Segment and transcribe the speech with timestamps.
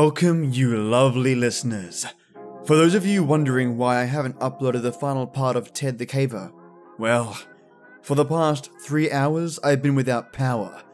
[0.00, 2.06] Welcome, you lovely listeners.
[2.66, 6.06] For those of you wondering why I haven't uploaded the final part of Ted the
[6.06, 6.52] Caver,
[7.00, 7.36] well,
[8.00, 10.84] for the past three hours I've been without power.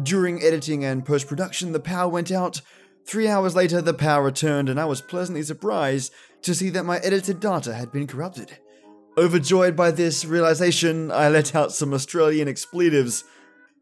[0.00, 2.60] During editing and post production, the power went out.
[3.04, 6.98] Three hours later, the power returned, and I was pleasantly surprised to see that my
[6.98, 8.58] edited data had been corrupted.
[9.18, 13.24] Overjoyed by this realization, I let out some Australian expletives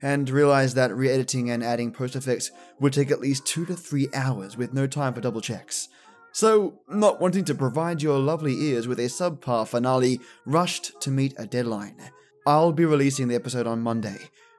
[0.02, 3.74] and realized that re editing and adding post effects would take at least two to
[3.74, 5.88] three hours with no time for double checks.
[6.32, 11.32] So, not wanting to provide your lovely ears with a subpar finale rushed to meet
[11.38, 12.10] a deadline,
[12.46, 14.18] I'll be releasing the episode on Monday,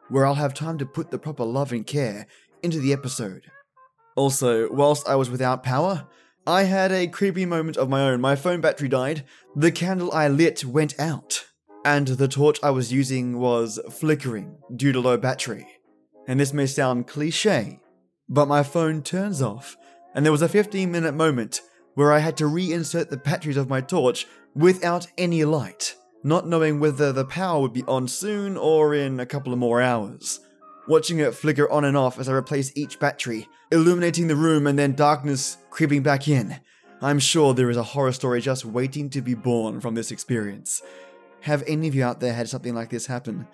[0.10, 2.28] where I'll have time to put the proper love and care
[2.64, 3.52] into the episode.
[4.16, 6.08] Also, whilst I was without power,
[6.48, 8.22] I had a creepy moment of my own.
[8.22, 11.46] My phone battery died, the candle I lit went out
[11.86, 15.68] and the torch I was using was flickering due to low battery.
[16.28, 17.80] And this may sound cliche,
[18.28, 19.78] but my phone turns off,
[20.16, 21.62] and there was a 15 minute moment
[21.94, 26.80] where I had to reinsert the batteries of my torch without any light, not knowing
[26.80, 30.40] whether the power would be on soon or in a couple of more hours.
[30.88, 34.78] Watching it flicker on and off as I replace each battery, illuminating the room and
[34.78, 36.60] then darkness creeping back in.
[37.02, 40.82] I'm sure there is a horror story just waiting to be born from this experience.
[41.46, 43.48] Have any of you out there had something like this happen?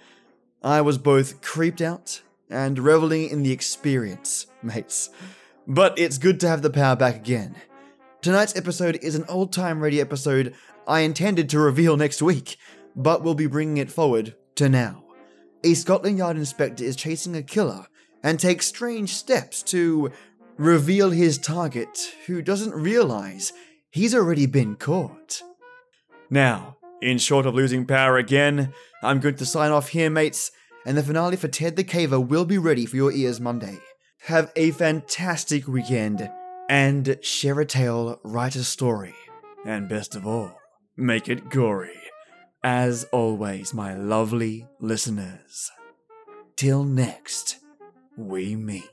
[0.64, 5.10] I was both creeped out and reveling in the experience, mates.
[5.68, 7.58] But it's good to have the power back again.
[8.22, 10.56] Tonight's episode is an old time ready episode
[10.88, 12.56] I intended to reveal next week,
[12.96, 15.04] but we'll be bringing it forward to now.
[15.66, 17.88] A Scotland Yard inspector is chasing a killer
[18.24, 20.14] and takes strange steps to
[20.56, 23.52] reveal his target, who doesn't realize
[23.90, 25.42] he's already been caught.
[26.30, 30.52] Now, in short of losing power again, I'm going to sign off here, mates,
[30.86, 33.78] and the finale for Ted the Caver will be ready for your ears Monday.
[34.26, 36.30] Have a fantastic weekend,
[36.70, 39.16] and share a tale, write a story,
[39.66, 40.56] and best of all,
[40.96, 41.98] make it gory.
[42.64, 45.72] As always, my lovely listeners.
[46.56, 47.58] Till next,
[48.16, 48.90] we meet.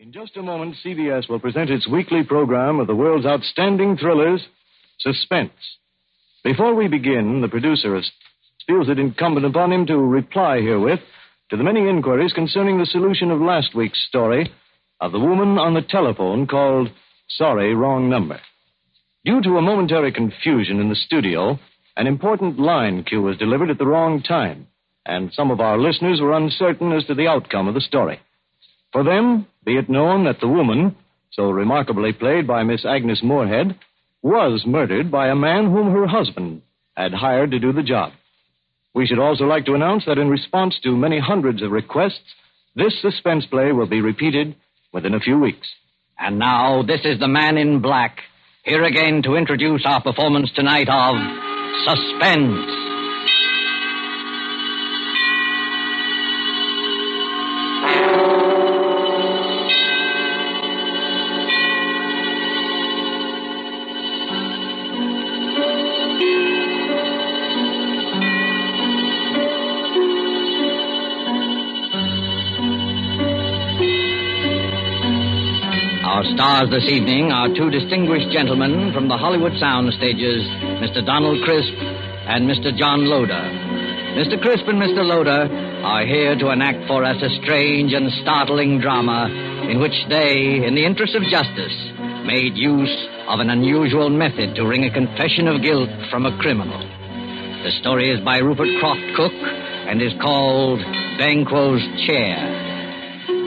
[0.00, 4.42] In just a moment, CBS will present its weekly program of the world's outstanding thrillers,
[4.98, 5.52] Suspense.
[6.42, 8.00] Before we begin, the producer
[8.66, 11.00] feels it incumbent upon him to reply herewith
[11.50, 14.50] to the many inquiries concerning the solution of last week's story
[15.02, 16.88] of the woman on the telephone called
[17.28, 18.40] Sorry, Wrong Number.
[19.26, 21.58] Due to a momentary confusion in the studio,
[21.98, 24.66] an important line cue was delivered at the wrong time,
[25.04, 28.18] and some of our listeners were uncertain as to the outcome of the story.
[28.92, 30.96] For them, be it known that the woman,
[31.32, 33.78] so remarkably played by Miss Agnes Moorehead,
[34.22, 36.62] was murdered by a man whom her husband
[36.96, 38.12] had hired to do the job.
[38.94, 42.34] We should also like to announce that in response to many hundreds of requests,
[42.74, 44.56] this suspense play will be repeated
[44.92, 45.68] within a few weeks.
[46.18, 48.18] And now, this is the man in black,
[48.64, 51.16] here again to introduce our performance tonight of
[51.86, 52.89] Suspense.
[76.10, 80.42] Our stars this evening are two distinguished gentlemen from the Hollywood sound stages,
[80.82, 81.06] Mr.
[81.06, 81.70] Donald Crisp
[82.26, 82.74] and Mr.
[82.74, 83.46] John Loder.
[84.18, 84.34] Mr.
[84.42, 85.06] Crisp and Mr.
[85.06, 85.46] Loder
[85.86, 89.30] are here to enact for us a strange and startling drama
[89.70, 91.78] in which they, in the interest of justice,
[92.26, 92.90] made use
[93.30, 96.82] of an unusual method to wring a confession of guilt from a criminal.
[97.62, 99.46] The story is by Rupert Croft Cooke
[99.86, 100.82] and is called
[101.22, 102.34] Banquo's Chair.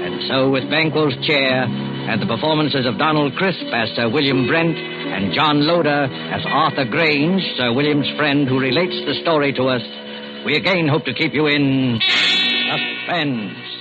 [0.08, 1.68] And so, with Banquo's Chair,
[2.10, 6.86] and the performances of Donald Crisp as Sir William Brent and John Loder as Arthur
[6.86, 9.82] Grange, Sir William's friend who relates the story to us,
[10.46, 12.00] we again hope to keep you in
[12.68, 13.74] suspense.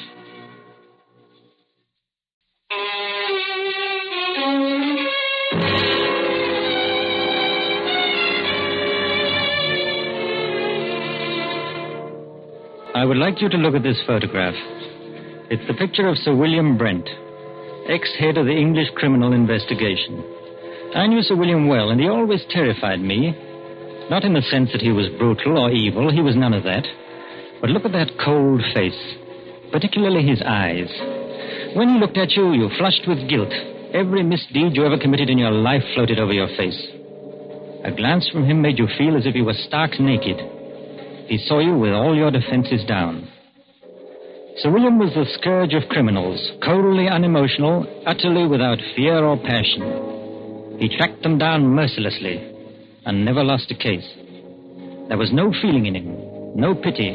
[12.94, 14.54] I would like you to look at this photograph.
[15.50, 17.08] It's the picture of Sir William Brent,
[17.88, 20.23] ex head of the English Criminal Investigation.
[20.94, 23.34] I knew Sir William well, and he always terrified me.
[24.11, 26.87] Not in the sense that he was brutal or evil, he was none of that.
[27.61, 28.99] But look at that cold face,
[29.73, 30.90] particularly his eyes.
[31.75, 33.52] When he looked at you, you flushed with guilt.
[33.94, 36.81] Every misdeed you ever committed in your life floated over your face.
[37.84, 40.38] A glance from him made you feel as if you were stark naked.
[41.26, 43.29] He saw you with all your defenses down.
[44.58, 50.76] Sir William was the scourge of criminals, coldly unemotional, utterly without fear or passion.
[50.78, 52.37] He tracked them down mercilessly
[53.06, 54.06] and never lost a case.
[55.08, 57.12] There was no feeling in him, no pity,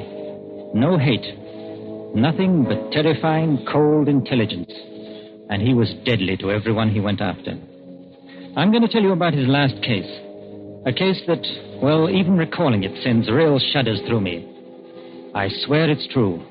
[0.74, 1.38] no hate,
[2.16, 4.72] nothing but terrifying, cold intelligence.
[5.50, 7.52] And he was deadly to everyone he went after.
[8.58, 10.10] I'm going to tell you about his last case.
[10.88, 11.46] A case that,
[11.84, 14.50] well, even recalling it sends real shudders through me.
[15.36, 16.44] I swear it's true.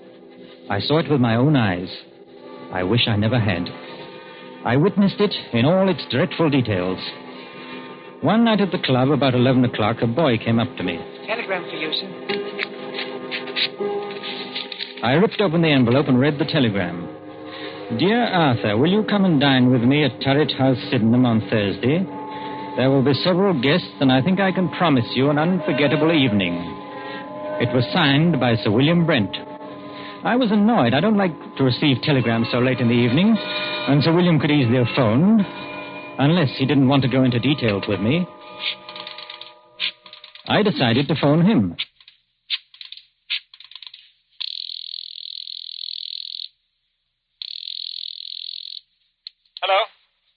[0.69, 1.89] I saw it with my own eyes.
[2.73, 3.69] I wish I never had.
[4.65, 6.99] I witnessed it in all its dreadful details.
[8.21, 10.99] One night at the club, about 11 o'clock, a boy came up to me.
[11.25, 12.09] Telegram for you, sir.
[15.05, 17.07] I ripped open the envelope and read the telegram.
[18.01, 22.03] Dear Arthur, will you come and dine with me at Turret House, Sydenham on Thursday?
[22.77, 26.55] There will be several guests, and I think I can promise you an unforgettable evening.
[27.61, 29.37] It was signed by Sir William Brent.
[30.25, 30.95] I was annoyed.
[30.95, 34.51] I don't like to receive telegrams so late in the evening, and Sir William could
[34.51, 35.41] easily have phoned,
[36.19, 38.27] unless he didn't want to go into details with me.
[40.49, 41.77] I decided to phone him.
[49.63, 49.81] Hello?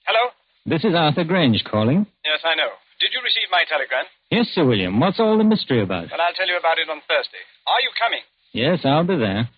[0.06, 0.30] Hello?
[0.66, 2.06] This is Arthur Grange calling.
[2.24, 2.70] Yes, I know.
[3.00, 4.04] Did you receive my telegram?
[4.30, 5.00] Yes, Sir William.
[5.00, 6.10] What's all the mystery about?
[6.10, 7.42] Well, I'll tell you about it on Thursday.
[7.66, 8.20] Are you coming?
[8.52, 9.48] Yes, I'll be there.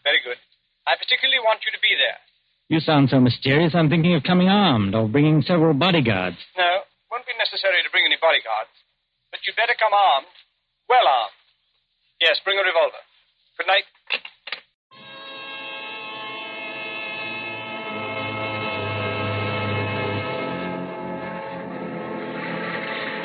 [1.02, 1.38] Very good.
[1.38, 2.18] I particularly want you to be there.
[2.68, 6.36] You sound so mysterious, I'm thinking of coming armed or bringing several bodyguards.
[6.56, 8.70] No, won't be necessary to bring any bodyguards.
[9.30, 10.26] But you'd better come armed.
[10.88, 11.32] Well armed.
[12.20, 13.02] Yes, bring a revolver.
[13.58, 13.84] Good night.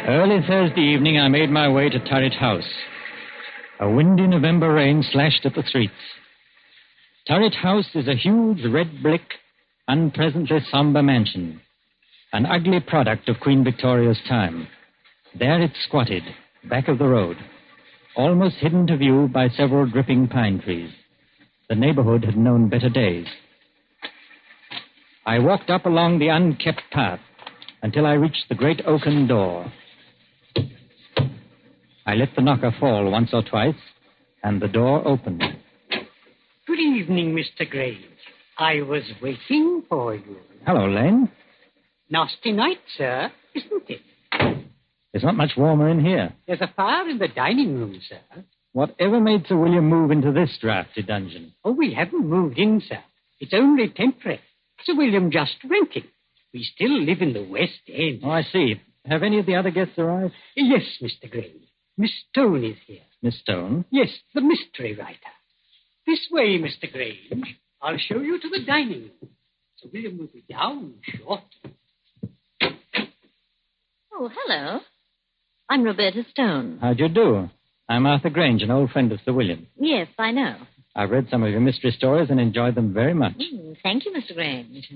[0.09, 2.63] Early Thursday evening, I made my way to Turret House.
[3.79, 5.93] A windy November rain slashed at the streets.
[7.27, 9.33] Turret House is a huge red brick,
[9.89, 11.59] unpleasantly somber mansion,
[12.31, 14.69] an ugly product of Queen Victoria's time.
[15.37, 16.23] There it squatted,
[16.69, 17.35] back of the road,
[18.15, 20.89] almost hidden to view by several dripping pine trees.
[21.67, 23.27] The neighborhood had known better days.
[25.25, 27.19] I walked up along the unkept path
[27.81, 29.69] until I reached the great oaken door.
[32.05, 33.75] I let the knocker fall once or twice,
[34.43, 35.43] and the door opened.
[36.77, 37.67] Good evening, Mr.
[37.67, 38.05] Grange.
[38.55, 40.37] I was waiting for you.
[40.63, 41.27] Hello, Lane.
[42.07, 44.01] Nasty night, sir, isn't it?
[45.11, 46.33] It's not much warmer in here.
[46.45, 48.19] There's a fire in the dining room, sir.
[48.73, 51.53] Whatever made Sir William move into this drafty dungeon?
[51.65, 52.99] Oh, we haven't moved in, sir.
[53.39, 54.39] It's only temporary.
[54.83, 56.05] Sir William just renting.
[56.53, 58.21] We still live in the West End.
[58.23, 58.75] Oh, I see.
[59.07, 60.33] Have any of the other guests arrived?
[60.55, 61.27] Yes, Mr.
[61.27, 61.69] Grange.
[61.97, 63.01] Miss Stone is here.
[63.23, 63.85] Miss Stone?
[63.89, 65.17] Yes, the mystery writer.
[66.07, 66.91] This way, Mr.
[66.91, 67.57] Grange.
[67.81, 69.29] I'll show you to the dining room.
[69.75, 71.75] Sir William will be down shortly.
[74.13, 74.79] Oh, hello.
[75.69, 76.79] I'm Roberta Stone.
[76.81, 77.49] How'd you do?
[77.89, 79.67] I'm Arthur Grange, an old friend of Sir William.
[79.77, 80.55] Yes, I know.
[80.95, 83.33] I've read some of your mystery stories and enjoyed them very much.
[83.37, 84.33] Mm, thank you, Mr.
[84.33, 84.89] Grange.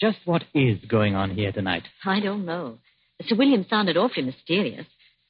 [0.00, 1.84] Just what is going on here tonight?
[2.04, 2.78] I don't know.
[3.26, 4.86] Sir William sounded awfully mysterious.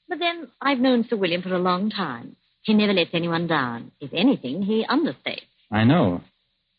[0.08, 2.36] But then, I've known Sir William for a long time.
[2.66, 3.92] He never lets anyone down.
[4.00, 5.46] If anything, he understates.
[5.70, 6.22] I know.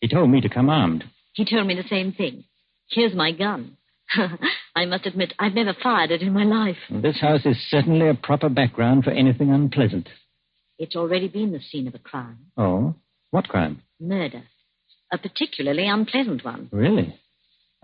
[0.01, 1.05] He told me to come armed.
[1.33, 2.43] He told me the same thing.
[2.89, 3.77] Here's my gun.
[4.75, 6.75] I must admit, I've never fired it in my life.
[6.89, 10.09] This house is certainly a proper background for anything unpleasant.
[10.77, 12.47] It's already been the scene of a crime.
[12.57, 12.95] Oh?
[13.31, 13.81] What crime?
[13.99, 14.43] Murder.
[15.13, 16.67] A particularly unpleasant one.
[16.71, 17.17] Really?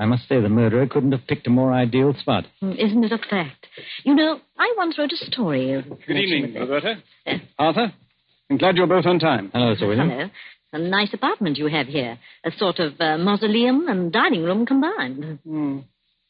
[0.04, 2.44] I must say the murderer couldn't have picked a more ideal spot.
[2.62, 3.68] Mm, Isn't it a fact?
[4.04, 5.82] You know, I once wrote a story.
[6.06, 6.68] Good evening, of.
[6.68, 6.96] Roberta.
[7.26, 7.94] Uh, Arthur.
[8.50, 9.50] I'm glad you're both on time.
[9.54, 10.10] Hello, Sir William.
[10.10, 10.30] Hello.
[10.74, 12.20] A nice apartment you have here.
[12.44, 15.40] A sort of uh, mausoleum and dining room combined.
[15.48, 15.80] Hmm.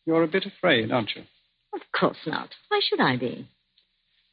[0.06, 1.24] You're a bit afraid, aren't you?
[1.74, 2.50] Of course not.
[2.70, 3.48] Why should I be?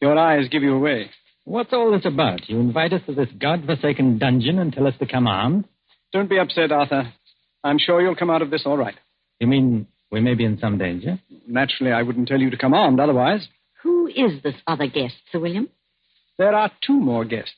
[0.03, 1.09] Your eyes give you away.
[1.45, 2.47] What's all this about?
[2.51, 5.65] You invite us to this godforsaken dungeon and tell us to come armed?
[6.13, 7.11] Don't be upset, Arthur.
[7.65, 8.97] I'm sure you'll come out of this all right.
[9.41, 11.19] You mean we may be in some danger?
[11.49, 13.49] Naturally, I wouldn't tell you to come armed otherwise.
[13.83, 15.69] Who is this other guest, Sir William?
[16.39, 17.55] There are two more guests.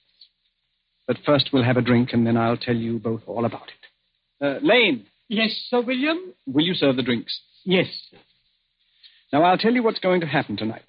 [1.07, 4.45] But first we'll have a drink, and then I'll tell you both all about it.
[4.45, 6.19] Uh, Lane, Yes, Sir William?
[6.47, 7.41] will you serve the drinks?
[7.65, 8.19] Yes, sir.
[9.33, 10.83] Now, I'll tell you what's going to happen tonight.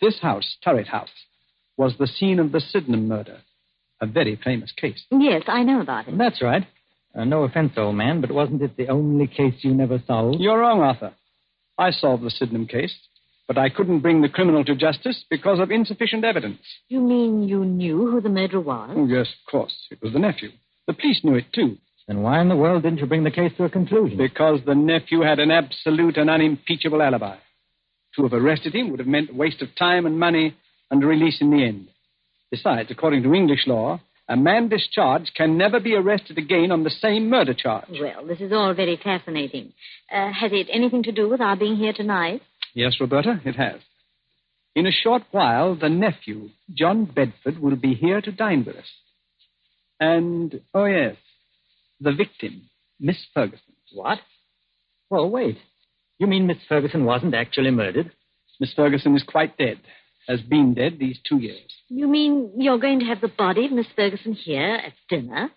[0.00, 1.10] This house, Turret House,
[1.76, 3.38] was the scene of the Sydenham murder,
[4.00, 5.04] a very famous case.
[5.10, 6.16] Yes, I know about it.
[6.16, 6.66] That's right.
[7.16, 10.38] Uh, no offense, old man, but wasn't it the only case you never solved?
[10.38, 11.14] You're wrong, Arthur.
[11.78, 12.94] I solved the Sydenham case,
[13.48, 16.60] but I couldn't bring the criminal to justice because of insufficient evidence.
[16.88, 18.90] You mean you knew who the murderer was?
[18.94, 19.74] Oh, yes, of course.
[19.90, 20.50] It was the nephew.
[20.86, 21.78] The police knew it, too.
[22.06, 24.18] Then why in the world didn't you bring the case to a conclusion?
[24.18, 27.36] Because the nephew had an absolute and unimpeachable alibi.
[28.16, 30.54] To have arrested him would have meant waste of time and money
[30.90, 31.88] and a release in the end.
[32.50, 36.90] Besides, according to English law, a man discharged can never be arrested again on the
[36.90, 37.88] same murder charge.
[38.00, 39.72] Well, this is all very fascinating.
[40.12, 42.42] Uh, has it anything to do with our being here tonight?
[42.74, 43.80] Yes, Roberta, it has.
[44.74, 48.90] In a short while, the nephew, John Bedford, will be here to dine with us.
[49.98, 51.16] And, oh yes,
[52.00, 52.68] the victim,
[53.00, 53.72] Miss Ferguson.
[53.94, 54.18] What?
[55.08, 55.56] Well, wait.
[56.18, 58.10] You mean Miss Ferguson wasn't actually murdered?
[58.60, 59.78] Miss Ferguson is quite dead,
[60.26, 61.70] has been dead these two years.
[61.88, 65.50] You mean you're going to have the body of Miss Ferguson here at dinner?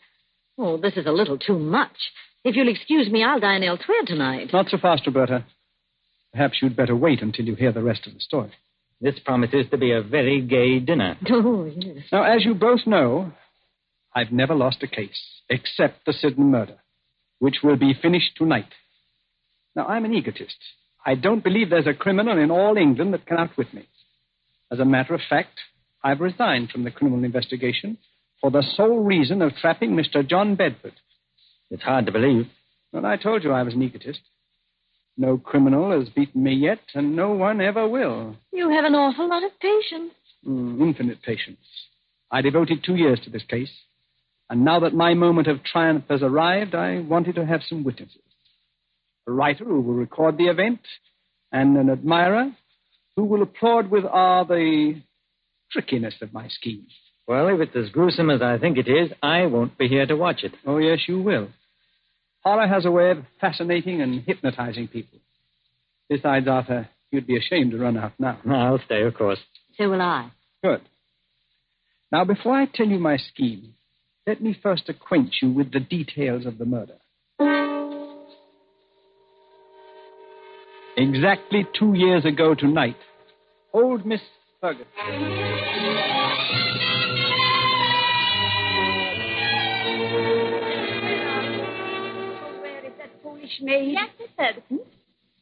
[0.57, 1.95] Oh, this is a little too much.
[2.43, 4.49] If you'll excuse me, I'll dine elsewhere tonight.
[4.53, 5.45] Not so fast, Roberta.
[6.33, 8.51] Perhaps you'd better wait until you hear the rest of the story.
[9.01, 11.17] This promises to be a very gay dinner.
[11.31, 12.05] Oh, yes.
[12.11, 13.31] Now, as you both know,
[14.13, 16.77] I've never lost a case, except the Sydenham murder,
[17.39, 18.71] which will be finished tonight.
[19.75, 20.57] Now, I'm an egotist.
[21.05, 23.87] I don't believe there's a criminal in all England that can outwit me.
[24.71, 25.59] As a matter of fact,
[26.03, 27.97] I've resigned from the criminal investigation
[28.39, 30.27] for the sole reason of trapping Mr.
[30.27, 30.93] John Bedford.
[31.71, 32.47] It's hard to believe.
[32.91, 34.21] Well, I told you I was an egotist.
[35.17, 38.37] No criminal has beaten me yet, and no one ever will.
[38.53, 40.13] You have an awful lot of patience.
[40.47, 41.59] Mm, infinite patience.
[42.31, 43.71] I devoted two years to this case,
[44.49, 48.21] and now that my moment of triumph has arrived, I wanted to have some witnesses.
[49.27, 50.79] A writer who will record the event,
[51.51, 52.51] and an admirer
[53.19, 54.93] who will applaud with awe the
[55.73, 56.87] trickiness of my scheme.
[57.27, 60.15] Well, if it's as gruesome as I think it is, I won't be here to
[60.15, 60.53] watch it.
[60.65, 61.49] Oh, yes, you will.
[62.45, 65.19] Horror has a way of fascinating and hypnotizing people.
[66.07, 68.39] Besides, Arthur, you'd be ashamed to run out now.
[68.49, 69.39] I'll stay, of course.
[69.77, 70.31] So will I.
[70.63, 70.79] Good.
[72.13, 73.73] Now, before I tell you my scheme,
[74.27, 76.95] let me first acquaint you with the details of the murder.
[80.95, 82.97] Exactly two years ago tonight,
[83.73, 84.21] old Miss
[84.61, 84.87] Ferguson.
[92.61, 93.93] Where is that foolish maid?
[93.93, 94.79] Yes, Miss Ferguson.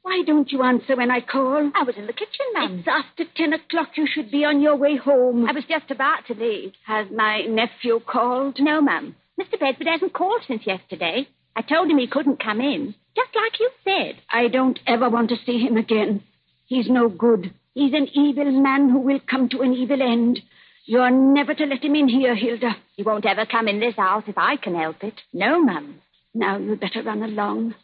[0.02, 1.70] Why don't you answer when I call?
[1.76, 2.80] I was in the kitchen, ma'am.
[2.80, 3.90] It's after ten o'clock.
[3.98, 5.46] You should be on your way home.
[5.48, 6.72] I was just about to leave.
[6.86, 8.56] Has my nephew called?
[8.60, 9.16] No, ma'am.
[9.40, 9.60] Mr.
[9.60, 11.28] Bedford hasn't called since yesterday.
[11.56, 14.22] I told him he couldn't come in, just like you said.
[14.32, 16.24] I don't ever want to see him again.
[16.68, 17.54] He's no good.
[17.78, 20.40] He's an evil man who will come to an evil end.
[20.86, 22.72] You're never to let him in here, Hilda.
[22.96, 25.14] He won't ever come in this house if I can help it.
[25.32, 26.02] No, ma'am.
[26.34, 27.76] Now you'd better run along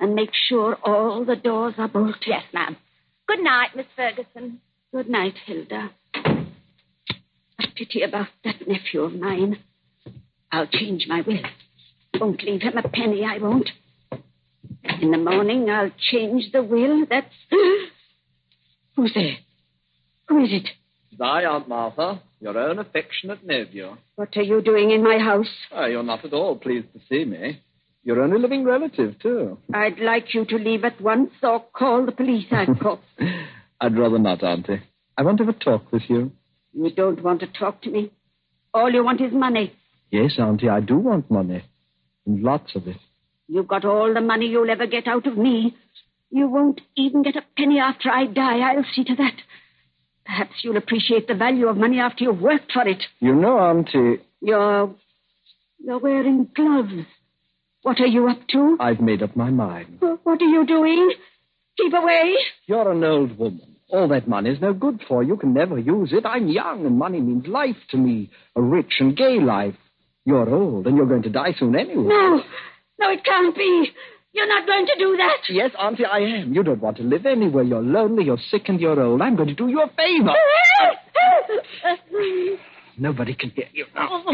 [0.00, 2.22] and make sure all the doors are bolted.
[2.26, 2.78] Yes, ma'am.
[3.28, 4.60] Good night, Miss Ferguson.
[4.94, 5.90] Good night, Hilda.
[6.14, 9.58] A pity about that nephew of mine.
[10.50, 11.44] I'll change my will.
[12.18, 13.68] Won't leave him a penny, I won't.
[15.02, 17.04] In the morning, I'll change the will.
[17.04, 17.26] That's.
[18.96, 19.36] Who's there?
[20.28, 20.68] Who is it?
[21.12, 23.96] It's I, Aunt Martha, your own affectionate nephew.
[24.16, 25.50] What are you doing in my house?
[25.72, 27.60] Oh, you're not at all pleased to see me.
[28.02, 29.58] Your only living relative, too.
[29.72, 32.44] I'd like you to leave at once or call the police,
[32.82, 33.00] call.
[33.80, 34.82] I'd rather not, Auntie.
[35.16, 36.32] I want to have a talk with you.
[36.72, 38.10] You don't want to talk to me.
[38.74, 39.72] All you want is money.
[40.10, 41.64] Yes, Auntie, I do want money.
[42.26, 42.96] And lots of it.
[43.48, 45.76] You've got all the money you'll ever get out of me.
[46.34, 48.58] You won't even get a penny after I die.
[48.58, 49.36] I'll see to that.
[50.26, 53.04] Perhaps you'll appreciate the value of money after you've worked for it.
[53.20, 54.92] You know, Auntie, You're.
[55.78, 57.06] You're wearing gloves.
[57.82, 58.76] What are you up to?
[58.80, 59.98] I've made up my mind.
[60.00, 61.12] What are you doing?
[61.76, 62.34] Keep away.
[62.66, 63.76] You're an old woman.
[63.90, 65.34] All that money's no good for you.
[65.34, 66.26] You can never use it.
[66.26, 68.30] I'm young, and money means life to me.
[68.56, 69.76] A rich and gay life.
[70.24, 72.08] You're old, and you're going to die soon anyway.
[72.08, 72.42] No.
[72.98, 73.92] No, it can't be.
[74.34, 75.38] You're not going to do that.
[75.48, 76.52] Yes, Auntie, I am.
[76.52, 77.62] You don't want to live anywhere.
[77.62, 79.22] You're lonely, you're sick, and you're old.
[79.22, 80.34] I'm going to do you a favor.
[82.98, 84.24] Nobody can hear you now.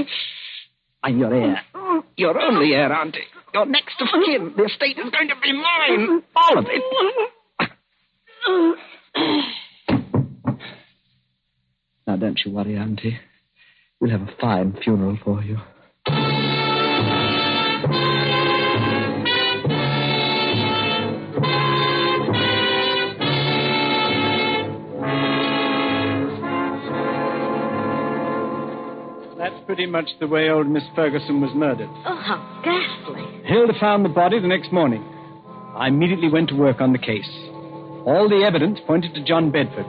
[1.02, 1.62] I'm your heir.
[2.16, 3.20] Your only heir, Auntie.
[3.52, 4.54] Your next of kin.
[4.56, 6.22] The estate is going to be mine.
[6.34, 6.82] All of it.
[12.06, 13.18] Now, don't you worry, Auntie.
[14.00, 15.58] We'll have a fine funeral for you.
[29.70, 31.88] Pretty much the way old Miss Ferguson was murdered.
[32.04, 33.22] Oh, how ghastly.
[33.44, 35.00] Hilda found the body the next morning.
[35.76, 37.30] I immediately went to work on the case.
[38.04, 39.86] All the evidence pointed to John Bedford.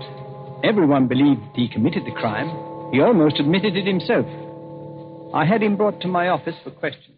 [0.64, 2.92] Everyone believed he committed the crime.
[2.94, 4.28] He almost admitted it himself.
[5.34, 7.18] I had him brought to my office for questioning.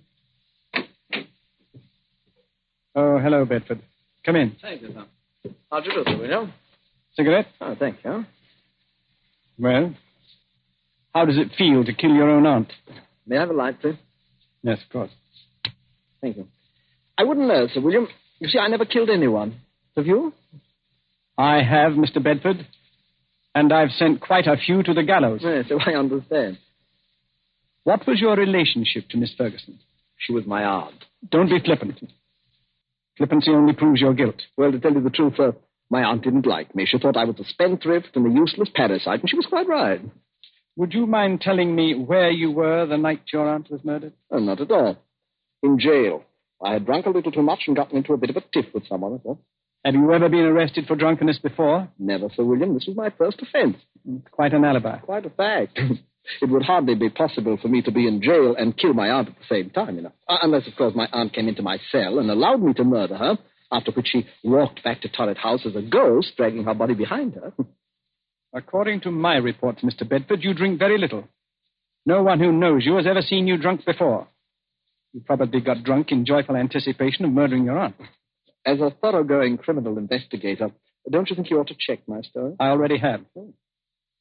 [2.96, 3.82] Oh, hello, Bedford.
[4.26, 4.56] Come in.
[4.62, 5.52] Thank you, sir.
[5.70, 6.54] How'd you do, Sir William?
[7.18, 7.48] Cigarette?
[7.60, 8.24] Oh, thank you.
[9.60, 9.94] Well,
[11.14, 12.72] how does it feel to kill your own aunt?
[13.26, 13.96] May I have a light, please?
[14.62, 15.12] Yes, of course.
[16.22, 16.48] Thank you.
[17.18, 18.08] I wouldn't know, Sir William.
[18.40, 19.60] You see, I never killed anyone.
[19.96, 20.34] Have you?
[21.38, 22.24] I have, Mr.
[22.24, 22.68] Bedford.
[23.56, 25.42] And I've sent quite a few to the gallows.
[25.44, 26.58] Yes, so I understand.
[27.84, 29.80] What was your relationship to Miss Ferguson?
[30.18, 31.06] She was my aunt.
[31.30, 32.00] Don't be flippant.
[33.18, 34.42] Flippancy only proves your guilt.
[34.58, 35.54] Well, to tell you the truth, sir,
[35.90, 36.86] my aunt didn't like me.
[36.88, 40.02] She thought I was a spendthrift and a useless parasite, and she was quite right.
[40.76, 44.14] Would you mind telling me where you were the night your aunt was murdered?
[44.32, 44.98] Oh, not at all.
[45.62, 46.24] In jail.
[46.64, 48.74] I had drunk a little too much and gotten into a bit of a tiff
[48.74, 49.40] with someone, all.
[49.86, 51.90] Have you ever been arrested for drunkenness before?
[52.00, 52.74] Never, Sir William.
[52.74, 53.78] This was my first offense.
[54.32, 54.98] Quite an alibi.
[55.00, 55.78] Quite a fact.
[56.42, 59.28] it would hardly be possible for me to be in jail and kill my aunt
[59.28, 60.14] at the same time, you know.
[60.28, 63.18] Uh, Unless, of course, my aunt came into my cell and allowed me to murder
[63.18, 63.38] her,
[63.72, 67.36] after which she walked back to Turret House as a ghost, dragging her body behind
[67.36, 67.54] her.
[68.54, 70.08] According to my reports, Mr.
[70.08, 71.28] Bedford, you drink very little.
[72.06, 74.28] No one who knows you has ever seen you drunk before.
[75.14, 77.96] You probably got drunk in joyful anticipation of murdering your aunt.
[78.66, 80.72] As a thoroughgoing criminal investigator,
[81.10, 82.56] don't you think you ought to check my story?
[82.60, 83.22] I already have.
[83.38, 83.50] Hmm.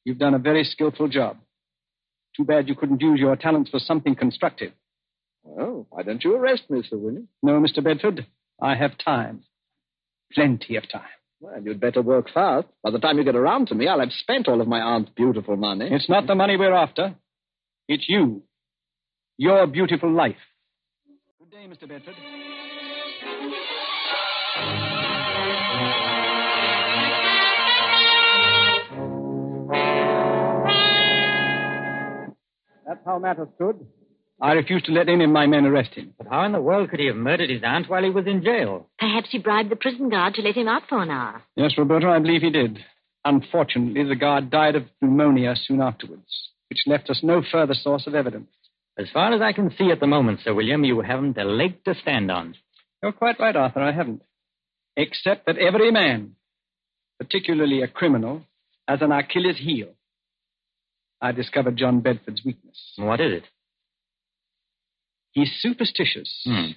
[0.03, 1.37] You've done a very skillful job.
[2.35, 4.71] Too bad you couldn't use your talents for something constructive.
[5.43, 7.27] Well, why don't you arrest me, Sir William?
[7.41, 7.83] No, Mr.
[7.83, 8.25] Bedford,
[8.61, 9.43] I have time.
[10.33, 11.03] Plenty of time.
[11.43, 12.67] Well, you'd better work fast.
[12.83, 15.11] By the time you get around to me, I'll have spent all of my aunt's
[15.13, 15.89] beautiful money.
[15.91, 17.15] It's not the money we're after.
[17.89, 18.43] It's you.
[19.37, 20.37] Your beautiful life.
[21.39, 21.85] Good day, Mr.
[21.85, 22.15] Bedford.
[32.87, 33.85] That's how matters stood.
[34.41, 36.13] I refuse to let any of my men arrest him.
[36.17, 38.43] But how in the world could he have murdered his aunt while he was in
[38.43, 38.89] jail?
[38.99, 41.43] Perhaps he bribed the prison guard to let him out for an hour.
[41.55, 42.79] Yes, Roberta, I believe he did.
[43.25, 48.15] Unfortunately, the guard died of pneumonia soon afterwards, which left us no further source of
[48.15, 48.49] evidence.
[48.97, 51.83] As far as I can see at the moment, Sir William, you haven't a leg
[51.85, 52.55] to stand on.
[53.01, 53.81] You're quite right, Arthur.
[53.81, 54.21] I haven't.
[54.95, 56.35] Except that every man,
[57.19, 58.43] particularly a criminal,
[58.87, 59.89] has an Achilles heel.
[61.21, 62.93] I discovered John Bedford's weakness.
[62.97, 63.43] What is it?
[65.33, 66.31] He's superstitious.
[66.45, 66.71] Hmm.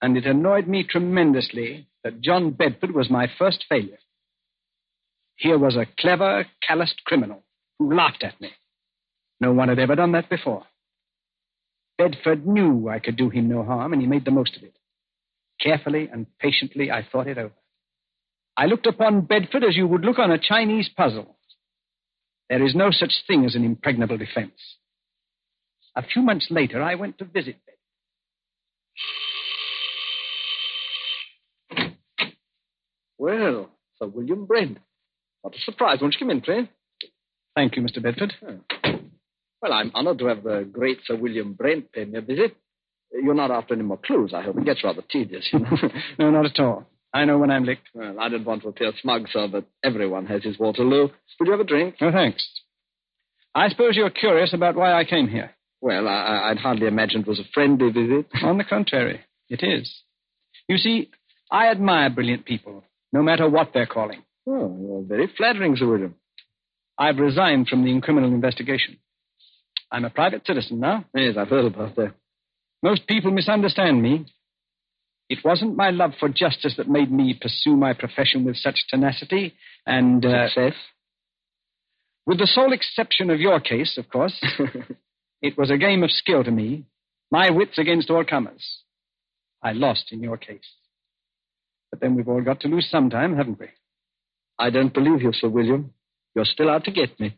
[0.00, 3.98] And it annoyed me tremendously that John Bedford was my first failure.
[5.36, 7.42] Here was a clever, calloused criminal
[7.78, 8.50] who laughed at me.
[9.40, 10.64] No one had ever done that before.
[11.98, 14.76] Bedford knew I could do him no harm, and he made the most of it.
[15.60, 17.54] Carefully and patiently, I thought it over.
[18.56, 21.36] I looked upon Bedford as you would look on a Chinese puzzle.
[22.48, 24.76] There is no such thing as an impregnable defense.
[25.94, 27.75] A few months later, I went to visit Bedford.
[33.18, 34.78] Well, Sir William Brent.
[35.42, 35.98] What a surprise.
[36.00, 36.68] Won't you come in, please?
[37.54, 38.02] Thank you, Mr.
[38.02, 38.34] Bedford.
[38.46, 38.98] Oh.
[39.62, 42.56] Well, I'm honored to have the great Sir William Brent pay me a visit.
[43.12, 44.58] You're not after any more clues, I hope.
[44.58, 45.76] It gets rather tedious, you know.
[46.18, 46.86] no, not at all.
[47.14, 47.88] I know when I'm licked.
[47.94, 51.08] well, I don't want to appear smug, sir, but everyone has his Waterloo.
[51.40, 51.94] Would you have a drink?
[52.00, 52.46] No, thanks.
[53.54, 55.52] I suppose you're curious about why I came here.
[55.80, 58.26] Well, I, I'd hardly imagined it was a friendly visit.
[58.42, 59.90] On the contrary, it is.
[60.68, 61.10] You see,
[61.50, 64.22] I admire brilliant people, no matter what they're calling.
[64.46, 66.14] Oh, you're very flattering, Sir William.
[66.98, 68.98] I've resigned from the criminal investigation.
[69.90, 71.04] I'm a private citizen now.
[71.14, 72.14] Yes, I've heard about that.
[72.82, 74.26] Most people misunderstand me.
[75.28, 79.54] It wasn't my love for justice that made me pursue my profession with such tenacity
[79.84, 80.74] and uh, Success?
[82.26, 84.40] with the sole exception of your case, of course.
[85.42, 86.84] it was a game of skill to me,
[87.30, 88.82] my wits against all comers.
[89.62, 90.68] I lost in your case.
[91.90, 93.68] But then we've all got to lose some time, haven't we?
[94.58, 95.92] I don't believe you, Sir William.
[96.34, 97.36] You're still out to get me.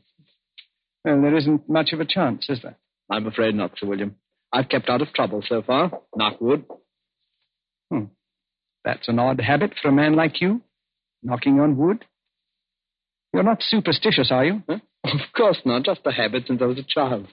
[1.04, 2.76] Well, there isn't much of a chance, is there?
[3.11, 4.16] I'm afraid not, Sir William.
[4.52, 5.90] I've kept out of trouble so far.
[6.16, 6.64] Knock wood.
[7.90, 8.04] Hmm.
[8.84, 10.62] That's an odd habit for a man like you,
[11.22, 12.04] knocking on wood.
[13.32, 14.62] You're not superstitious, are you?
[14.68, 14.78] Huh?
[15.04, 15.84] Of course not.
[15.84, 17.28] Just a habit since I was a child.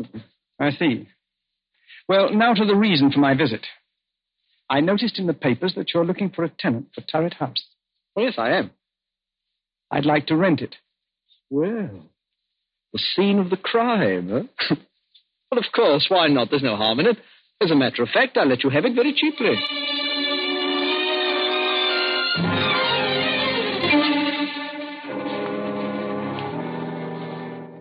[0.59, 1.07] I see.
[2.07, 3.65] Well, now to the reason for my visit.
[4.69, 7.63] I noticed in the papers that you're looking for a tenant for Turret House.
[8.15, 8.71] Oh, yes, I am.
[9.91, 10.75] I'd like to rent it.
[11.49, 12.09] Well,
[12.91, 14.75] the scene of the crime, huh?
[15.51, 16.05] well, of course.
[16.09, 16.49] Why not?
[16.49, 17.17] There's no harm in it.
[17.61, 19.55] As a matter of fact, I'll let you have it very cheaply.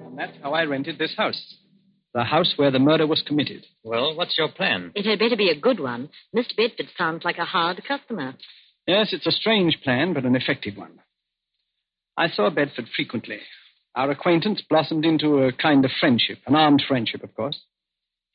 [0.07, 1.57] And that's how I rented this house.
[2.15, 3.67] The house where the murder was committed.
[3.83, 4.93] Well, what's your plan?
[4.95, 6.11] It had better be a good one.
[6.35, 6.57] Mr.
[6.57, 8.35] Bedford sounds like a hard customer.
[8.87, 11.01] Yes, it's a strange plan, but an effective one.
[12.17, 13.41] I saw Bedford frequently.
[13.97, 17.61] Our acquaintance blossomed into a kind of friendship, an armed friendship, of course.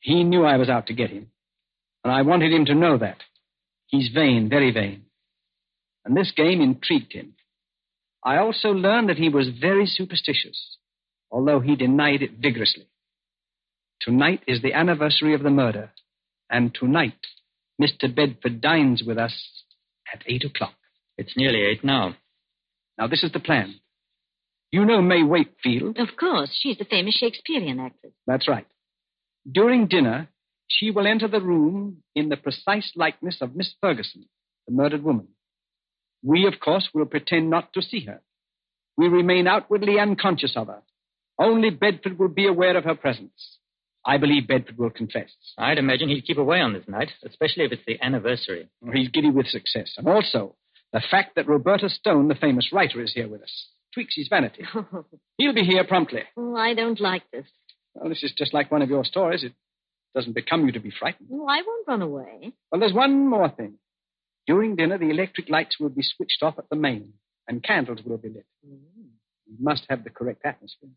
[0.00, 1.30] He knew I was out to get him,
[2.04, 3.18] and I wanted him to know that.
[3.86, 5.04] He's vain, very vain.
[6.04, 7.34] And this game intrigued him.
[8.22, 10.76] I also learned that he was very superstitious,
[11.30, 12.86] although he denied it vigorously.
[14.00, 15.90] Tonight is the anniversary of the murder,
[16.48, 17.26] and tonight
[17.80, 18.14] Mr.
[18.14, 19.34] Bedford dines with us
[20.12, 20.74] at eight o'clock.
[21.18, 22.16] It's nearly eight now.
[22.96, 23.74] Now, this is the plan.
[24.72, 25.98] You know May Wakefield?
[25.98, 26.50] Of course.
[26.60, 28.12] She's the famous Shakespearean actress.
[28.26, 28.66] That's right.
[29.50, 30.28] During dinner,
[30.68, 34.26] she will enter the room in the precise likeness of Miss Ferguson,
[34.66, 35.28] the murdered woman.
[36.22, 38.20] We, of course, will pretend not to see her.
[38.96, 40.82] We remain outwardly unconscious of her.
[41.38, 43.58] Only Bedford will be aware of her presence.
[44.06, 45.30] I believe Bedford will confess.
[45.58, 48.68] I'd imagine he'd keep away on this night, especially if it's the anniversary.
[48.92, 49.94] He's giddy with success.
[49.98, 50.56] And also,
[50.92, 54.64] the fact that Roberta Stone, the famous writer, is here with us tweaks his vanity.
[55.38, 56.22] He'll be here promptly.
[56.36, 57.46] Oh, I don't like this.
[57.94, 59.42] Well, this is just like one of your stories.
[59.42, 59.52] It
[60.14, 61.28] doesn't become you to be frightened.
[61.32, 62.52] Oh, I won't run away.
[62.70, 63.74] Well, there's one more thing.
[64.46, 67.14] During dinner, the electric lights will be switched off at the main,
[67.46, 68.46] and candles will be lit.
[68.66, 68.80] Mm.
[69.46, 70.90] You must have the correct atmosphere.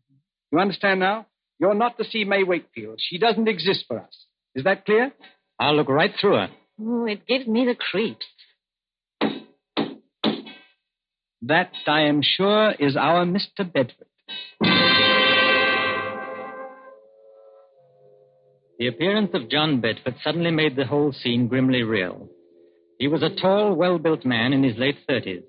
[0.52, 1.26] You understand now?
[1.58, 2.98] You're not to see May Wakefield.
[3.00, 4.26] She doesn't exist for us.
[4.54, 5.12] Is that clear?
[5.58, 6.48] I'll look right through her.
[6.80, 8.26] Oh, it gives me the creeps.
[11.42, 13.70] That, I am sure, is our Mr.
[13.70, 14.08] Bedford.
[18.78, 22.28] The appearance of John Bedford suddenly made the whole scene grimly real.
[22.98, 25.42] He was a tall, well built man in his late thirties,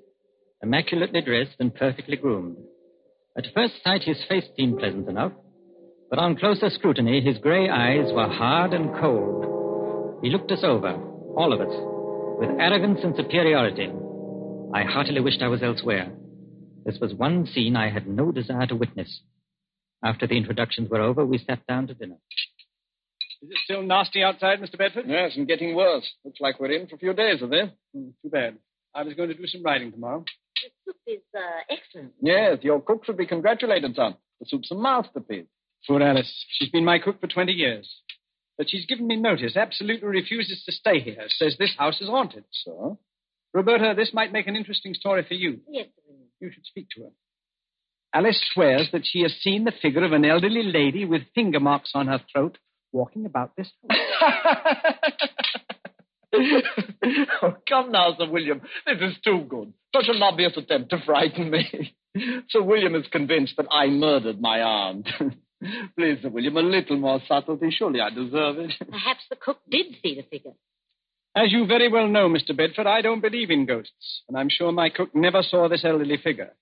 [0.62, 2.58] immaculately dressed and perfectly groomed.
[3.38, 5.32] At first sight, his face seemed pleasant enough,
[6.10, 10.22] but on closer scrutiny, his gray eyes were hard and cold.
[10.24, 10.94] He looked us over,
[11.36, 11.74] all of us,
[12.40, 13.92] with arrogance and superiority.
[14.74, 16.12] I heartily wished I was elsewhere.
[16.86, 19.22] This was one scene I had no desire to witness.
[20.04, 22.18] After the introductions were over, we sat down to dinner.
[23.42, 24.78] Is it still nasty outside, Mr.
[24.78, 25.06] Bedford?
[25.08, 26.08] Yes, and getting worse.
[26.24, 27.70] Looks like we're in for a few days of this.
[27.96, 28.58] Mm, too bad.
[28.94, 30.24] I was going to do some riding tomorrow.
[30.64, 32.14] The soup is uh, excellent.
[32.22, 34.16] Yes, your cook should be congratulated, son.
[34.40, 35.46] The soup's a masterpiece.
[35.88, 36.46] Poor Alice.
[36.50, 38.02] She's been my cook for 20 years.
[38.58, 42.46] But she's given me notice, absolutely refuses to stay here, says this house is haunted.
[42.52, 43.00] So?
[43.54, 45.60] Roberta, this might make an interesting story for you.
[45.70, 45.88] Yes,
[46.40, 47.10] You should speak to her.
[48.14, 51.92] Alice swears that she has seen the figure of an elderly lady with finger marks
[51.94, 52.58] on her throat
[52.94, 53.98] walking about this house.
[57.42, 58.62] oh, come now, Sir William.
[58.86, 59.74] This is too good.
[59.94, 61.94] Such an obvious attempt to frighten me.
[62.50, 65.10] Sir William is convinced that I murdered my aunt.
[65.98, 67.70] Please, Sir William, a little more subtlety.
[67.72, 68.72] Surely I deserve it.
[68.90, 70.54] Perhaps the cook did see the figure.
[71.36, 72.56] As you very well know, Mr.
[72.56, 76.18] Bedford, I don't believe in ghosts, and I'm sure my cook never saw this elderly
[76.24, 76.54] figure.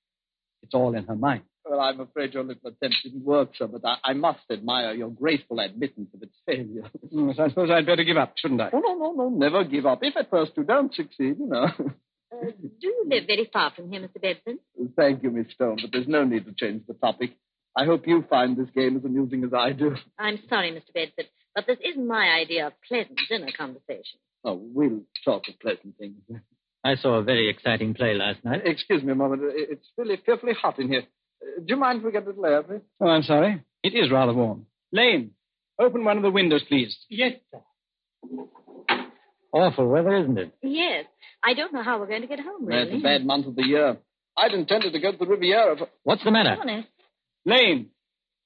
[0.64, 1.44] It's all in her mind.
[1.66, 5.10] Well, I'm afraid your little attempt didn't work, sir, but I, I must admire your
[5.10, 6.90] graceful admittance of its failure.
[7.10, 8.70] Yes, I suppose I'd better give up, shouldn't I?
[8.74, 10.00] Oh, no, no, no, never give up.
[10.02, 11.68] If at first you don't succeed, you know.
[12.34, 14.20] Uh, do you live very far from here, Mr.
[14.20, 14.58] Bedford?
[14.96, 17.32] Thank you, Miss Stone, but there's no need to change the topic.
[17.76, 19.96] I hope you find this game as amusing as I do.
[20.20, 20.94] I'm sorry, Mr.
[20.94, 24.20] Bedford, but this isn't my idea of pleasant dinner conversation.
[24.44, 26.18] Oh, we'll talk of pleasant things.
[26.84, 28.62] I saw a very exciting play last night.
[28.66, 29.42] Excuse me a moment.
[29.46, 31.04] It's really fearfully hot in here.
[31.42, 32.82] Uh, do you mind if we get a little air, please?
[33.00, 33.64] Oh, I'm sorry.
[33.84, 34.66] It is rather warm.
[34.92, 35.32] Lane,
[35.80, 36.96] open one of the windows, please.
[37.10, 37.62] Yes, sir.
[39.54, 40.54] Awful weather, isn't it?
[40.62, 41.06] Yes.
[41.44, 42.86] I don't know how we're going to get home, really.
[42.86, 43.98] That's a bad month of the year.
[44.38, 45.78] I'd intended to go to the Riviera.
[45.78, 45.88] For...
[46.04, 46.58] What's the matter?
[46.60, 46.88] Honest.
[47.46, 47.90] Lane,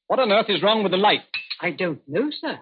[0.07, 1.21] what on earth is wrong with the light?
[1.61, 2.59] I don't know, sir.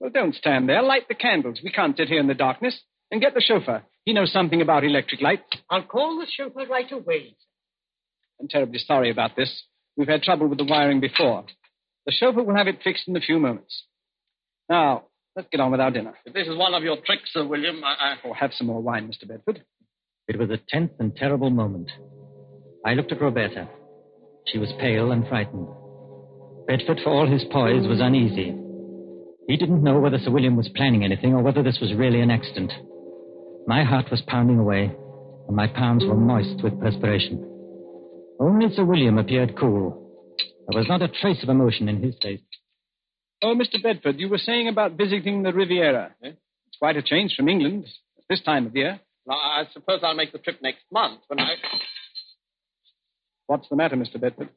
[0.00, 0.82] Well, don't stand there.
[0.82, 1.60] Light the candles.
[1.62, 2.80] We can't sit here in the darkness.
[3.10, 3.82] And get the chauffeur.
[4.04, 5.42] He knows something about electric light.
[5.70, 7.36] I'll call the chauffeur right away.
[8.40, 9.64] I'm terribly sorry about this.
[9.96, 11.44] We've had trouble with the wiring before.
[12.06, 13.84] The chauffeur will have it fixed in a few moments.
[14.68, 16.14] Now, let's get on with our dinner.
[16.26, 18.12] If this is one of your tricks, Sir William, I...
[18.12, 18.28] I...
[18.28, 19.26] Or have some more wine, Mr.
[19.26, 19.64] Bedford.
[20.28, 21.90] It was a tense and terrible moment.
[22.84, 23.68] I looked at Roberta.
[24.52, 25.68] She was pale and frightened.
[26.66, 28.54] Bedford, for all his poise, was uneasy.
[29.46, 32.30] He didn't know whether Sir William was planning anything or whether this was really an
[32.30, 32.72] accident.
[33.66, 34.94] My heart was pounding away,
[35.46, 37.44] and my palms were moist with perspiration.
[38.40, 40.36] Only Sir William appeared cool.
[40.68, 42.40] There was not a trace of emotion in his face.
[43.42, 43.82] Oh, Mr.
[43.82, 46.14] Bedford, you were saying about visiting the Riviera.
[46.22, 46.32] Eh?
[46.66, 47.86] It's quite a change from England
[48.18, 49.00] at this time of year.
[49.24, 51.54] Well, I suppose I'll make the trip next month when I...
[53.48, 54.20] What's the matter, Mr.
[54.20, 54.50] Bedford?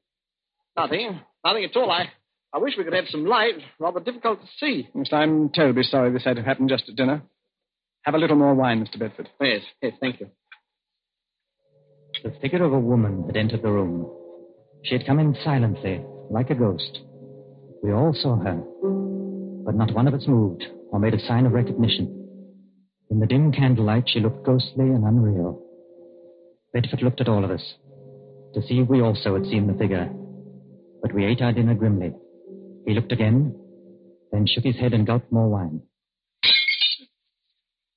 [0.78, 1.22] Nothing.
[1.46, 1.90] Nothing at all.
[1.90, 2.10] I,
[2.54, 3.56] I wish we could have some light.
[3.80, 4.90] Rather difficult to see.
[4.94, 7.22] Yes, I'm terribly sorry this had to happen just at dinner.
[8.04, 9.00] Have a little more wine, Mr.
[9.00, 9.30] Bedford.
[9.40, 10.30] Yes, yes, thank you.
[12.22, 14.12] The figure of a woman had entered the room.
[14.84, 17.00] She had come in silently, like a ghost.
[17.82, 18.62] We all saw her,
[19.66, 22.28] but not one of us moved or made a sign of recognition.
[23.10, 25.64] In the dim candlelight, she looked ghostly and unreal.
[26.74, 27.76] Bedford looked at all of us
[28.54, 30.10] to see if we also had seen the figure,
[31.02, 32.14] but we ate our dinner grimly.
[32.86, 33.56] He looked again,
[34.32, 35.82] then shook his head and gulped more wine.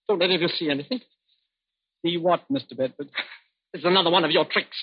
[0.09, 1.01] Don't let you see anything.
[2.05, 2.77] See what, Mr.
[2.77, 3.09] Bedford?
[3.73, 4.77] It's another one of your tricks.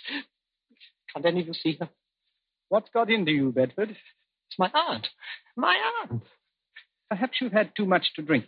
[1.13, 1.89] Can't any of you see her?
[2.69, 3.91] What's got into you, Bedford?
[3.91, 5.07] It's my aunt.
[5.55, 6.23] My aunt.
[7.09, 8.45] Perhaps you've had too much to drink.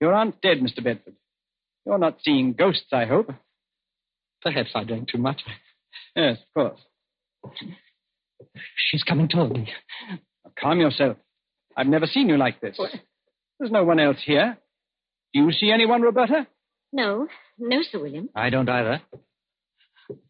[0.00, 0.82] Your aunt's dead, Mr.
[0.82, 1.14] Bedford.
[1.86, 3.30] You're not seeing ghosts, I hope.
[4.42, 5.42] Perhaps I drank too much.
[6.16, 6.80] Yes, of course.
[8.90, 9.72] She's coming toward me.
[10.10, 11.16] Now, calm yourself.
[11.76, 12.76] I've never seen you like this.
[12.78, 12.90] What?
[13.58, 14.58] There's no one else here.
[15.32, 16.46] Do you see anyone, Roberta?
[16.92, 18.28] No, no, Sir William.
[18.34, 19.00] I don't either.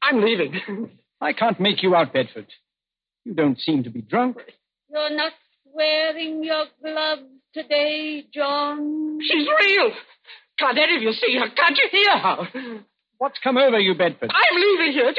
[0.02, 0.90] I'm leaving.
[1.20, 2.46] I can't make you out, Bedford.
[3.24, 4.36] You don't seem to be drunk.
[4.92, 5.32] You're not
[5.72, 7.22] wearing your gloves
[7.54, 9.18] today, John.
[9.22, 9.90] She's real.
[10.58, 11.48] Can't any of you see her?
[11.54, 12.84] Can't you hear her?
[13.18, 14.30] What's come over you, Bedford?
[14.30, 15.14] I'm leaving here.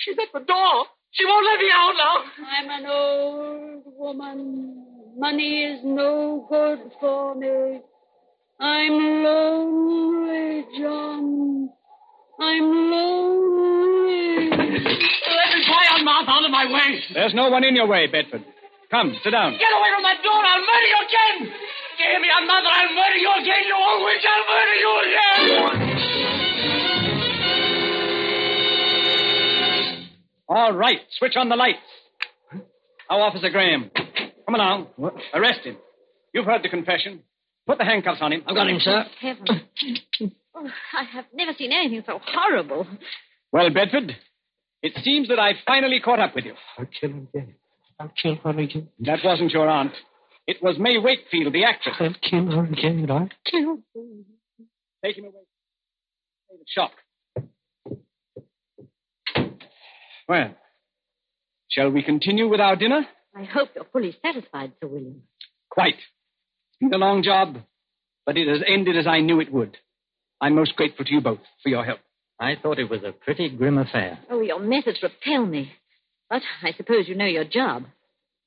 [0.00, 0.86] She's at the door.
[1.12, 2.16] She won't let me out now.
[2.48, 4.86] I'm an old woman.
[5.18, 7.80] Money is no good for me.
[8.60, 11.68] I'm lonely, John.
[12.40, 14.48] I'm lonely.
[14.48, 17.00] Let me fly on mouth out of my way.
[17.12, 18.44] There's no one in your way, Bedford.
[18.90, 19.52] Come, sit down.
[19.52, 20.40] Get away from that door.
[20.40, 21.52] I'll murder you again.
[22.00, 22.72] Give me a mother.
[22.72, 24.24] I'll murder you again, you old witch.
[24.24, 26.99] I'll murder you again.
[30.50, 30.98] All right.
[31.18, 31.78] Switch on the lights.
[33.08, 33.90] Now, Officer Graham.
[34.44, 34.88] Come along.
[34.96, 35.14] What?
[35.32, 35.76] Arrest him.
[36.34, 37.22] You've heard the confession.
[37.66, 38.42] Put the handcuffs on him.
[38.46, 39.04] I've got him, sir.
[39.06, 39.64] Oh, heaven.
[40.54, 42.86] Oh, I have never seen anything so horrible.
[43.52, 44.16] Well, Bedford,
[44.82, 46.54] it seems that I've finally caught up with you.
[46.78, 47.54] I'll kill him again.
[48.00, 48.88] I'll kill her again.
[49.00, 49.92] That wasn't your aunt.
[50.46, 51.94] It was May Wakefield, the actress.
[52.00, 53.08] I'll kill her again.
[53.08, 54.02] I'll kill her.
[55.04, 55.44] Take him away.
[56.48, 56.90] Play the shop.
[60.30, 60.54] Well,
[61.68, 63.00] shall we continue with our dinner?
[63.34, 65.22] I hope you're fully satisfied, Sir William.
[65.68, 65.96] Quite.
[65.96, 67.56] It's been a long job,
[68.24, 69.76] but it has ended as I knew it would.
[70.40, 71.98] I'm most grateful to you both for your help.
[72.38, 74.20] I thought it was a pretty grim affair.
[74.30, 75.72] Oh, your methods repel me.
[76.28, 77.86] But I suppose you know your job.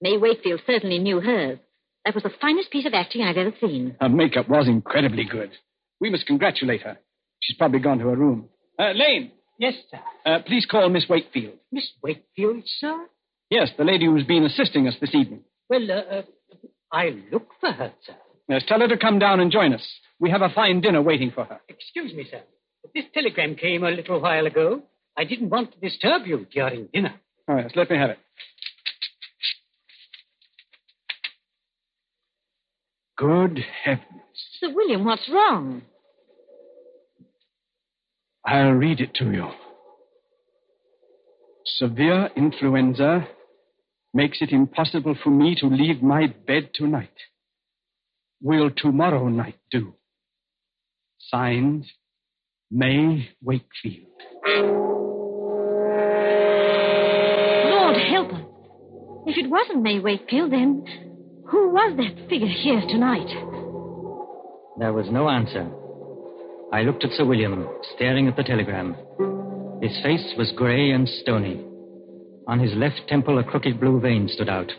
[0.02, 1.60] May Wakefield certainly knew hers.
[2.06, 3.98] That was the finest piece of acting I've ever seen.
[4.00, 5.52] Her makeup was incredibly good.
[6.00, 6.98] We must congratulate her.
[7.41, 8.48] She's probably gone to her room.
[8.80, 9.34] Uh, Lane.
[9.59, 9.99] Yes, sir.
[10.25, 11.55] Uh, please call Miss Wakefield.
[11.71, 13.05] Miss Wakefield, sir?
[13.49, 15.41] Yes, the lady who's been assisting us this evening.
[15.69, 16.21] Well, uh, uh,
[16.91, 18.15] I'll look for her, sir.
[18.47, 19.85] Yes, tell her to come down and join us.
[20.19, 21.61] We have a fine dinner waiting for her.
[21.69, 22.41] Excuse me, sir.
[22.93, 24.83] This telegram came a little while ago.
[25.17, 27.13] I didn't want to disturb you during dinner.
[27.47, 28.19] Oh, yes, let me have it.
[33.17, 34.07] Good heavens.
[34.59, 35.83] Sir William, what's wrong?
[38.45, 39.49] I'll read it to you.
[41.77, 43.27] Severe influenza
[44.13, 47.17] makes it impossible for me to leave my bed tonight.
[48.41, 49.93] Will tomorrow night do?
[51.19, 51.86] Signed,
[52.69, 54.08] May Wakefield.
[57.71, 58.41] Lord help us.
[59.25, 60.86] If it wasn't May Wakefield, then
[61.47, 63.29] who was that figure here tonight?
[64.79, 65.71] There was no answer.
[66.73, 68.95] I looked at Sir William, staring at the telegram.
[69.79, 71.63] His face was grey and stony.
[72.47, 74.71] On his left temple, a crooked blue vein stood out.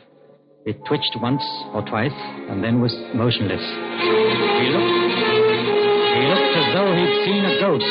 [0.66, 2.18] It twitched once or twice
[2.50, 3.62] and then was motionless.
[3.62, 4.90] He looked.
[6.18, 7.86] He looked as though he'd seen a ghost.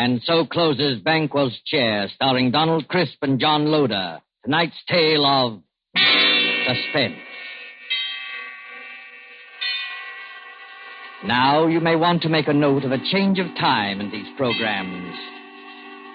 [0.00, 4.22] And so closes Banquo's Chair, starring Donald Crisp and John Loder.
[4.42, 5.60] Tonight's tale of
[6.66, 7.20] suspense.
[11.26, 14.28] Now you may want to make a note of a change of time in these
[14.38, 15.18] programs.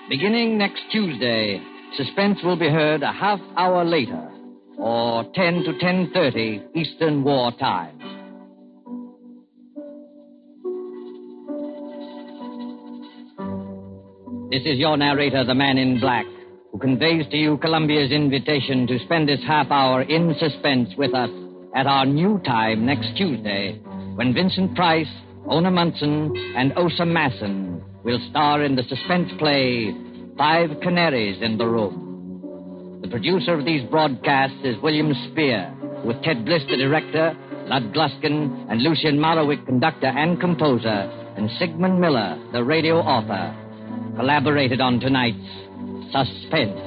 [0.09, 1.61] Beginning next Tuesday,
[1.95, 4.31] Suspense will be heard a half hour later,
[4.79, 8.14] or 10 to 10:30 Eastern War Time.
[14.51, 16.23] This is your narrator, the man in black,
[16.71, 21.31] who conveys to you Columbia's invitation to spend this half hour in suspense with us
[21.75, 23.79] at our new time next Tuesday,
[24.13, 25.09] when Vincent Price,
[25.47, 29.91] Ona Munson, and Osa Massen will star in the suspense play
[30.37, 32.99] Five Canaries in the Room.
[33.01, 35.73] The producer of these broadcasts is William Spier,
[36.05, 41.99] with Ted Bliss, the director, Lud Gluskin, and Lucien Moraweck, conductor and composer, and Sigmund
[41.99, 43.59] Miller, the radio author
[44.15, 45.37] collaborated on tonight's
[46.11, 46.79] Suspense.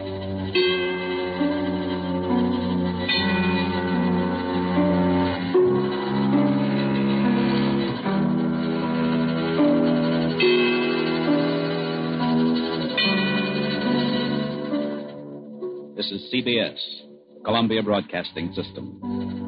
[15.97, 16.79] This is CBS,
[17.45, 19.48] Columbia Broadcasting System.